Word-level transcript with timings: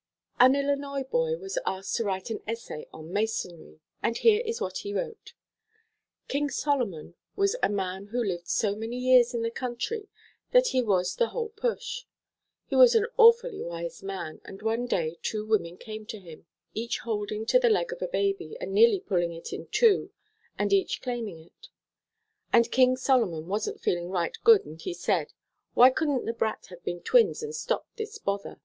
_An 0.46 0.56
Illinois 0.56 1.02
boy 1.02 1.36
was 1.36 1.58
asked 1.66 1.94
to 1.96 2.04
write 2.04 2.30
an 2.30 2.40
essay 2.46 2.86
on 2.90 3.12
Masonry, 3.12 3.80
and 4.02 4.16
here 4.16 4.40
is 4.46 4.58
what 4.58 4.78
he 4.78 4.94
wrote: 4.94 5.34
"King 6.26 6.48
Solomon 6.48 7.16
was 7.36 7.54
a 7.62 7.68
man 7.68 8.06
who 8.06 8.24
lived 8.24 8.48
so 8.48 8.74
many 8.74 8.96
years 8.96 9.34
in 9.34 9.42
the 9.42 9.50
country 9.50 10.08
that 10.52 10.68
he 10.68 10.80
was 10.80 11.16
the 11.16 11.26
whole 11.26 11.50
push. 11.50 12.06
He 12.64 12.76
was 12.76 12.94
an 12.94 13.08
awfully 13.18 13.60
wise 13.62 14.02
man, 14.02 14.40
and 14.42 14.62
one 14.62 14.86
day 14.86 15.18
two 15.20 15.44
women 15.46 15.76
came 15.76 16.06
to 16.06 16.18
him, 16.18 16.46
each 16.72 17.00
holding 17.00 17.44
to 17.44 17.58
the 17.60 17.68
leg 17.68 17.92
of 17.92 18.00
a 18.00 18.08
baby 18.08 18.56
and 18.58 18.72
nearly 18.72 19.00
pulling 19.00 19.34
it 19.34 19.52
in 19.52 19.66
two 19.66 20.12
and 20.58 20.72
each 20.72 21.02
claiming 21.02 21.40
it. 21.40 21.68
And 22.54 22.72
King 22.72 22.96
Solomon 22.96 23.48
wasn't 23.48 23.82
feeling 23.82 24.08
right 24.08 24.34
good 24.44 24.64
and 24.64 24.80
he 24.80 24.94
said: 24.94 25.34
"Why 25.74 25.90
couldn't 25.90 26.24
the 26.24 26.32
brat 26.32 26.68
have 26.70 26.82
been 26.84 27.02
twins 27.02 27.42
and 27.42 27.54
stopped 27.54 27.98
this 27.98 28.16
bother?" 28.16 28.62